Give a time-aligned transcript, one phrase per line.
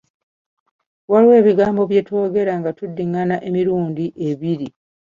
[1.11, 4.67] Waliwo ebigambo bye twogera nga tuddingana emirundi ebiri.